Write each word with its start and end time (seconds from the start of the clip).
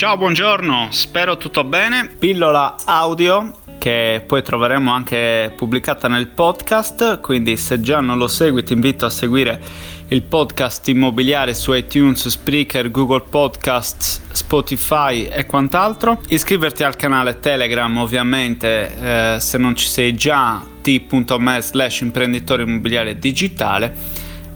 Ciao, 0.00 0.16
buongiorno, 0.16 0.88
spero 0.92 1.36
tutto 1.36 1.62
bene. 1.62 2.08
Pillola 2.08 2.76
audio 2.86 3.52
che 3.76 4.24
poi 4.26 4.42
troveremo 4.42 4.90
anche 4.90 5.52
pubblicata 5.54 6.08
nel 6.08 6.28
podcast, 6.28 7.20
quindi 7.20 7.58
se 7.58 7.82
già 7.82 8.00
non 8.00 8.16
lo 8.16 8.26
segui 8.26 8.64
ti 8.64 8.72
invito 8.72 9.04
a 9.04 9.10
seguire 9.10 9.60
il 10.08 10.22
podcast 10.22 10.88
immobiliare 10.88 11.52
su 11.52 11.74
iTunes, 11.74 12.28
Spreaker, 12.28 12.90
Google 12.90 13.24
Podcasts, 13.28 14.22
Spotify 14.30 15.24
e 15.24 15.44
quant'altro. 15.44 16.22
Iscriverti 16.28 16.82
al 16.82 16.96
canale 16.96 17.38
Telegram 17.38 17.94
ovviamente 17.98 19.34
eh, 19.34 19.36
se 19.38 19.58
non 19.58 19.76
ci 19.76 19.86
sei 19.86 20.14
già 20.14 20.64
t.me 20.80 21.60
slash 21.60 22.00
imprenditore 22.00 22.62
immobiliare 22.62 23.18
digitale 23.18 23.94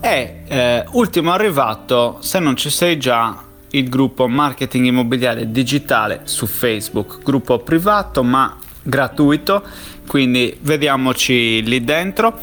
e 0.01 0.41
eh, 0.49 0.85
ultimo 0.93 1.33
arrivato 1.33 2.17
se 2.23 2.39
non 2.39 2.57
ci 2.57 2.71
sei 2.71 2.97
già 2.97 3.53
il 3.75 3.89
gruppo 3.89 4.29
Marketing 4.29 4.87
Immobiliare 4.87 5.51
Digitale 5.51 6.23
su 6.25 6.47
Facebook, 6.47 7.23
gruppo 7.23 7.59
privato 7.59 8.23
ma 8.23 8.57
gratuito, 8.83 9.63
quindi 10.07 10.57
vediamoci 10.61 11.63
lì 11.63 11.83
dentro. 11.85 12.39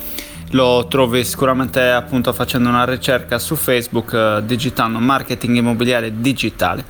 Lo 0.53 0.85
trovi 0.87 1.23
sicuramente 1.23 1.81
appunto 1.81 2.33
facendo 2.33 2.67
una 2.67 2.83
ricerca 2.83 3.39
su 3.39 3.55
Facebook 3.55 4.11
eh, 4.13 4.41
digitando 4.45 4.99
marketing 4.99 5.55
immobiliare 5.55 6.19
digitale. 6.19 6.83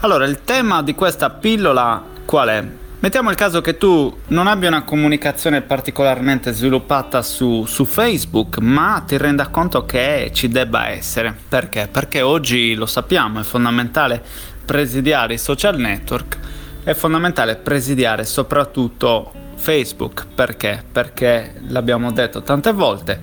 Allora, 0.00 0.26
il 0.26 0.44
tema 0.44 0.82
di 0.82 0.94
questa 0.94 1.28
pillola 1.30 2.02
qual 2.24 2.48
è? 2.48 2.64
Mettiamo 3.02 3.30
il 3.30 3.36
caso 3.36 3.62
che 3.62 3.78
tu 3.78 4.14
non 4.26 4.46
abbia 4.46 4.68
una 4.68 4.82
comunicazione 4.82 5.62
particolarmente 5.62 6.52
sviluppata 6.52 7.22
su, 7.22 7.64
su, 7.64 7.86
Facebook, 7.86 8.58
ma 8.58 9.02
ti 9.06 9.16
renda 9.16 9.48
conto 9.48 9.86
che 9.86 10.30
ci 10.34 10.48
debba 10.48 10.88
essere. 10.88 11.34
Perché? 11.48 11.88
Perché 11.90 12.20
oggi 12.20 12.74
lo 12.74 12.84
sappiamo, 12.84 13.40
è 13.40 13.42
fondamentale 13.42 14.22
presidiare 14.66 15.32
i 15.32 15.38
social 15.38 15.78
network, 15.78 16.36
è 16.84 16.92
fondamentale 16.92 17.56
presidiare 17.56 18.26
soprattutto 18.26 19.32
Facebook. 19.54 20.26
Perché? 20.34 20.84
Perché 20.92 21.54
l'abbiamo 21.68 22.12
detto 22.12 22.42
tante 22.42 22.70
volte, 22.72 23.18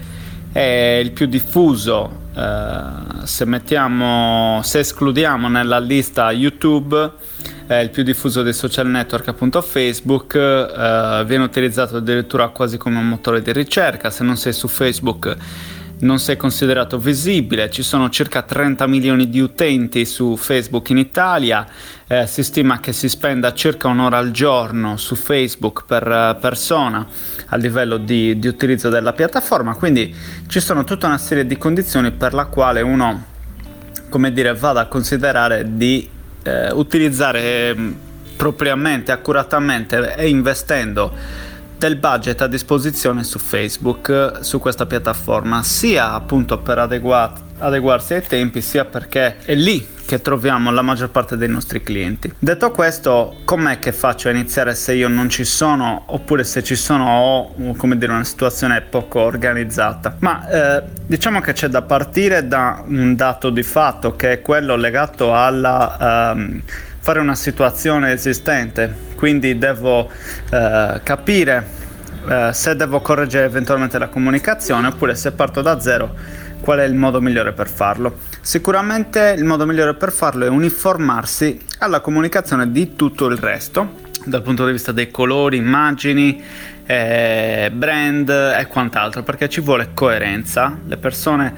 è 0.52 1.00
il 1.04 1.12
più 1.12 1.28
diffuso. 1.28 2.26
Eh, 2.36 3.26
se, 3.26 3.46
mettiamo, 3.46 4.60
se 4.64 4.80
escludiamo 4.80 5.48
nella 5.48 5.78
lista 5.78 6.32
YouTube 6.32 7.12
è 7.68 7.76
il 7.76 7.90
più 7.90 8.04
diffuso 8.04 8.44
dei 8.44 8.54
social 8.54 8.88
network 8.88 9.28
appunto 9.28 9.62
Facebook, 9.62 10.36
eh, 10.36 11.24
viene 11.28 11.44
utilizzato 11.44 11.98
addirittura 11.98 12.48
quasi 12.48 12.78
come 12.78 12.98
un 12.98 13.08
motore 13.08 13.42
di 13.42 13.52
ricerca, 13.52 14.10
se 14.10 14.24
non 14.24 14.38
sei 14.38 14.54
su 14.54 14.70
Facebook 14.70 15.36
non 16.00 16.20
sei 16.20 16.38
considerato 16.38 17.00
visibile, 17.00 17.72
ci 17.72 17.82
sono 17.82 18.10
circa 18.10 18.44
30 18.44 18.86
milioni 18.88 19.30
di 19.30 19.40
utenti 19.40 20.06
su 20.06 20.36
Facebook 20.36 20.90
in 20.92 20.98
Italia, 20.98 21.68
eh, 22.08 22.28
si 22.28 22.44
stima 22.44 22.80
che 22.80 22.94
si 22.94 23.10
spenda 23.10 23.54
circa 23.54 23.88
un'ora 23.88 24.18
al 24.18 24.32
giorno 24.32 24.98
su 24.98 25.16
Facebook 25.16 25.86
per 25.86 26.08
uh, 26.08 26.40
persona 26.40 27.06
a 27.48 27.56
livello 27.56 27.98
di, 27.98 28.38
di 28.38 28.48
utilizzo 28.48 28.90
della 28.90 29.14
piattaforma, 29.14 29.74
quindi 29.76 30.14
ci 30.48 30.60
sono 30.60 30.84
tutta 30.84 31.08
una 31.08 31.18
serie 31.18 31.48
di 31.48 31.58
condizioni 31.58 32.12
per 32.12 32.34
la 32.34 32.46
quale 32.46 32.82
uno, 32.82 33.24
come 34.10 34.32
dire, 34.32 34.54
vada 34.54 34.82
a 34.82 34.86
considerare 34.86 35.76
di 35.76 36.16
eh, 36.48 36.72
utilizzare 36.72 37.42
eh, 37.42 37.94
propriamente, 38.36 39.12
accuratamente 39.12 40.16
e 40.16 40.30
investendo 40.30 41.12
del 41.78 41.96
budget 41.96 42.42
a 42.42 42.48
disposizione 42.48 43.24
su 43.24 43.38
Facebook, 43.38 44.40
su 44.42 44.60
questa 44.60 44.86
piattaforma, 44.86 45.62
sia 45.64 46.14
appunto 46.14 46.58
per 46.58 46.80
adeguarsi 46.80 48.14
ai 48.14 48.24
tempi, 48.26 48.62
sia 48.62 48.86
perché 48.86 49.38
è 49.44 49.54
lì 49.54 49.96
che 50.08 50.22
troviamo 50.22 50.72
la 50.72 50.82
maggior 50.82 51.10
parte 51.10 51.36
dei 51.36 51.50
nostri 51.50 51.84
clienti. 51.84 52.34
Detto 52.40 52.72
questo, 52.72 53.36
com'è 53.44 53.78
che 53.78 53.92
faccio 53.92 54.30
a 54.30 54.32
iniziare 54.32 54.74
se 54.74 54.94
io 54.94 55.10
non 55.10 55.30
ci 55.30 55.44
sono 55.44 56.04
oppure 56.08 56.46
se 56.46 56.64
ci 56.64 56.76
sono 56.76 57.06
ho 57.06 57.76
come 57.76 57.98
dire 57.98 58.14
una 58.14 58.24
situazione 58.24 58.80
poco 58.82 59.20
organizzata? 59.20 60.16
Ma 60.20 60.48
eh, 60.78 60.84
diciamo 61.06 61.42
che 61.42 61.52
c'è 61.52 61.68
da 61.68 61.82
partire 61.82 62.48
da 62.48 62.84
un 62.88 63.16
dato 63.16 63.50
di 63.50 63.64
fatto 63.64 64.16
che 64.16 64.32
è 64.32 64.42
quello 64.42 64.78
legato 64.78 65.36
alla 65.36 66.32
ehm, 66.32 66.62
fare 67.00 67.20
una 67.20 67.36
situazione 67.36 68.14
esistente, 68.14 68.94
quindi 69.16 69.58
devo 69.58 70.10
eh, 70.50 71.02
capire 71.04 71.86
eh, 72.28 72.54
se 72.54 72.76
devo 72.76 73.00
correggere 73.02 73.46
eventualmente 73.46 73.98
la 73.98 74.08
comunicazione 74.08 74.88
oppure 74.88 75.16
se 75.16 75.32
parto 75.32 75.62
da 75.62 75.80
zero 75.80 76.14
qual 76.60 76.80
è 76.80 76.84
il 76.84 76.96
modo 76.96 77.22
migliore 77.22 77.54
per 77.54 77.70
farlo. 77.70 78.18
Sicuramente 78.42 79.34
il 79.38 79.44
modo 79.44 79.66
migliore 79.66 79.94
per 79.94 80.12
farlo 80.12 80.46
è 80.46 80.50
uniformarsi 80.50 81.60
alla 81.80 82.00
comunicazione 82.00 82.72
di 82.72 82.96
tutto 82.96 83.28
il 83.28 83.38
resto, 83.38 84.02
dal 84.26 84.42
punto 84.42 84.66
di 84.66 84.72
vista 84.72 84.92
dei 84.92 85.12
colori, 85.12 85.58
immagini, 85.58 86.42
eh, 86.86 87.72
brand 87.74 88.30
e 88.30 88.66
quant'altro, 88.68 89.24
perché 89.24 89.50
ci 89.50 89.62
vuole 89.62 89.90
coerenza. 89.94 90.78
Le 90.86 90.98
persone 90.98 91.54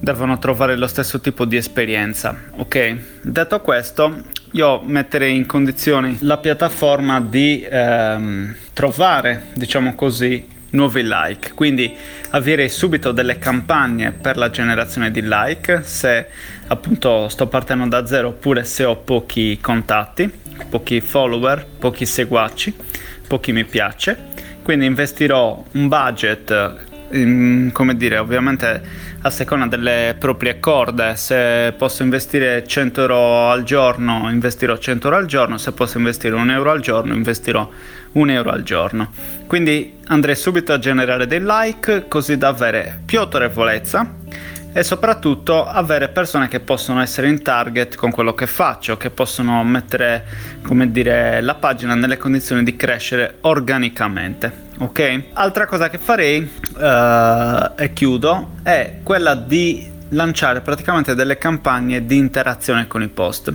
devono 0.00 0.38
trovare 0.38 0.76
lo 0.76 0.86
stesso 0.86 1.20
tipo 1.20 1.44
di 1.44 1.56
esperienza, 1.56 2.34
ok? 2.56 2.96
Detto 3.22 3.60
questo, 3.60 4.22
io 4.52 4.80
metterei 4.84 5.36
in 5.36 5.46
condizioni 5.46 6.16
la 6.20 6.38
piattaforma 6.38 7.20
di 7.20 7.66
ehm, 7.68 8.54
trovare, 8.72 9.48
diciamo 9.54 9.94
così, 9.94 10.46
nuovi 10.70 11.02
like, 11.02 11.52
quindi 11.54 11.94
avere 12.30 12.68
subito 12.68 13.12
delle 13.12 13.38
campagne 13.38 14.12
per 14.12 14.36
la 14.36 14.50
generazione 14.50 15.10
di 15.10 15.20
like 15.22 15.82
se 15.82 16.26
appunto 16.68 17.28
sto 17.28 17.46
partendo 17.46 17.86
da 17.86 18.06
zero 18.06 18.28
oppure 18.28 18.64
se 18.64 18.84
ho 18.84 18.96
pochi 18.96 19.58
contatti, 19.60 20.30
pochi 20.68 21.00
follower, 21.00 21.66
pochi 21.78 22.06
seguaci, 22.06 22.74
pochi 23.26 23.52
mi 23.52 23.64
piace. 23.64 24.28
Quindi 24.62 24.86
investirò 24.86 25.64
un 25.72 25.88
budget 25.88 26.88
come 27.72 27.96
dire, 27.96 28.18
ovviamente 28.18 28.82
a 29.22 29.30
seconda 29.30 29.66
delle 29.66 30.14
proprie 30.18 30.60
corde, 30.60 31.16
se 31.16 31.74
posso 31.76 32.02
investire 32.04 32.64
100 32.66 33.00
euro 33.00 33.50
al 33.50 33.64
giorno, 33.64 34.30
investirò 34.30 34.76
100 34.76 35.06
euro 35.08 35.18
al 35.18 35.26
giorno, 35.26 35.58
se 35.58 35.72
posso 35.72 35.98
investire 35.98 36.36
un 36.36 36.50
euro 36.50 36.70
al 36.70 36.80
giorno, 36.80 37.12
investirò 37.12 37.68
un 38.12 38.30
euro 38.30 38.50
al 38.50 38.62
giorno. 38.62 39.10
Quindi 39.46 39.98
andrei 40.06 40.36
subito 40.36 40.72
a 40.72 40.78
generare 40.78 41.26
dei 41.26 41.40
like 41.42 42.06
così 42.08 42.38
da 42.38 42.48
avere 42.48 43.00
più 43.04 43.18
autorevolezza 43.18 44.14
e 44.72 44.82
soprattutto 44.82 45.66
avere 45.66 46.08
persone 46.08 46.48
che 46.48 46.60
possono 46.60 47.00
essere 47.00 47.28
in 47.28 47.42
target 47.42 47.96
con 47.96 48.10
quello 48.10 48.34
che 48.34 48.46
faccio, 48.46 48.96
che 48.96 49.10
possono 49.10 49.62
mettere, 49.64 50.24
come 50.62 50.90
dire, 50.90 51.40
la 51.40 51.54
pagina 51.54 51.94
nelle 51.94 52.16
condizioni 52.16 52.62
di 52.62 52.76
crescere 52.76 53.38
organicamente. 53.42 54.68
Ok? 54.78 55.22
Altra 55.34 55.66
cosa 55.66 55.90
che 55.90 55.98
farei 55.98 56.40
uh, 56.40 57.72
e 57.76 57.92
chiudo 57.92 58.52
è 58.62 58.98
quella 59.02 59.34
di 59.34 59.98
lanciare 60.10 60.60
praticamente 60.60 61.14
delle 61.14 61.38
campagne 61.38 62.06
di 62.06 62.16
interazione 62.16 62.86
con 62.86 63.02
i 63.02 63.08
post. 63.08 63.52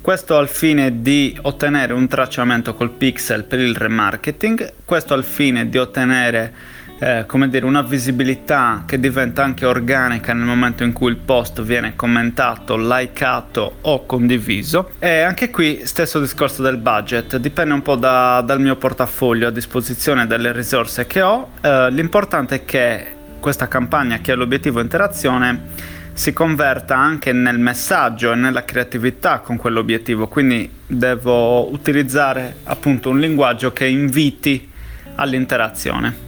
Questo 0.00 0.36
al 0.36 0.48
fine 0.48 1.02
di 1.02 1.36
ottenere 1.42 1.92
un 1.92 2.06
tracciamento 2.08 2.74
col 2.74 2.90
pixel 2.90 3.44
per 3.44 3.58
il 3.58 3.74
remarketing, 3.74 4.72
questo 4.84 5.14
al 5.14 5.24
fine 5.24 5.68
di 5.68 5.78
ottenere 5.78 6.76
eh, 6.98 7.24
come 7.26 7.48
dire, 7.48 7.64
una 7.64 7.82
visibilità 7.82 8.82
che 8.86 8.98
diventa 8.98 9.44
anche 9.44 9.64
organica 9.64 10.32
nel 10.32 10.44
momento 10.44 10.82
in 10.82 10.92
cui 10.92 11.10
il 11.10 11.16
post 11.16 11.62
viene 11.62 11.94
commentato, 11.94 12.76
likeato 12.76 13.76
o 13.82 14.04
condiviso. 14.04 14.90
E 14.98 15.20
anche 15.20 15.50
qui 15.50 15.82
stesso 15.84 16.20
discorso 16.20 16.62
del 16.62 16.76
budget, 16.76 17.36
dipende 17.36 17.74
un 17.74 17.82
po' 17.82 17.96
da, 17.96 18.42
dal 18.44 18.60
mio 18.60 18.76
portafoglio 18.76 19.48
a 19.48 19.50
disposizione 19.50 20.26
delle 20.26 20.52
risorse 20.52 21.06
che 21.06 21.22
ho. 21.22 21.50
Eh, 21.60 21.90
l'importante 21.90 22.56
è 22.56 22.64
che 22.64 23.06
questa 23.38 23.68
campagna 23.68 24.18
che 24.18 24.32
ha 24.32 24.34
l'obiettivo 24.34 24.80
interazione 24.80 25.96
si 26.12 26.32
converta 26.32 26.96
anche 26.96 27.32
nel 27.32 27.60
messaggio 27.60 28.32
e 28.32 28.34
nella 28.34 28.64
creatività 28.64 29.38
con 29.38 29.56
quell'obiettivo, 29.56 30.26
quindi 30.26 30.68
devo 30.84 31.72
utilizzare 31.72 32.56
appunto 32.64 33.10
un 33.10 33.20
linguaggio 33.20 33.72
che 33.72 33.86
inviti 33.86 34.68
all'interazione. 35.14 36.27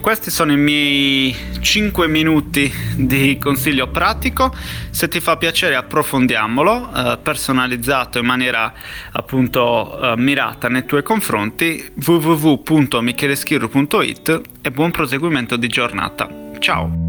Questi 0.00 0.30
sono 0.30 0.52
i 0.52 0.56
miei 0.56 1.36
5 1.60 2.08
minuti 2.08 2.72
di 2.96 3.36
consiglio 3.38 3.88
pratico, 3.88 4.50
se 4.90 5.08
ti 5.08 5.20
fa 5.20 5.36
piacere 5.36 5.74
approfondiamolo, 5.76 6.90
eh, 6.92 7.18
personalizzato 7.22 8.18
in 8.18 8.24
maniera 8.24 8.72
appunto 9.12 10.00
eh, 10.00 10.16
mirata 10.16 10.68
nei 10.68 10.86
tuoi 10.86 11.02
confronti, 11.02 11.92
www.micheleschirru.it 11.94 14.40
e 14.62 14.70
buon 14.70 14.90
proseguimento 14.90 15.56
di 15.56 15.68
giornata. 15.68 16.26
Ciao! 16.58 16.99